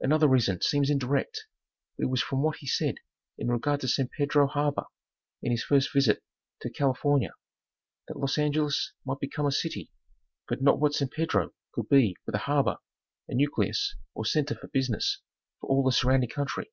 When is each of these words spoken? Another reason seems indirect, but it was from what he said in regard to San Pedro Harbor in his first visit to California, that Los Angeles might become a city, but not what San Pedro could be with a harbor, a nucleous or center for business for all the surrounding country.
Another 0.00 0.26
reason 0.26 0.60
seems 0.60 0.90
indirect, 0.90 1.46
but 1.96 2.02
it 2.06 2.10
was 2.10 2.20
from 2.20 2.42
what 2.42 2.56
he 2.56 2.66
said 2.66 2.96
in 3.38 3.46
regard 3.46 3.80
to 3.82 3.86
San 3.86 4.08
Pedro 4.08 4.48
Harbor 4.48 4.86
in 5.40 5.52
his 5.52 5.62
first 5.62 5.92
visit 5.92 6.20
to 6.62 6.68
California, 6.68 7.30
that 8.08 8.18
Los 8.18 8.38
Angeles 8.38 8.92
might 9.06 9.20
become 9.20 9.46
a 9.46 9.52
city, 9.52 9.92
but 10.48 10.60
not 10.60 10.80
what 10.80 10.94
San 10.94 11.06
Pedro 11.10 11.50
could 11.70 11.88
be 11.88 12.16
with 12.26 12.34
a 12.34 12.38
harbor, 12.38 12.78
a 13.28 13.34
nucleous 13.36 13.94
or 14.14 14.24
center 14.24 14.56
for 14.56 14.66
business 14.66 15.20
for 15.60 15.70
all 15.70 15.84
the 15.84 15.92
surrounding 15.92 16.30
country. 16.30 16.72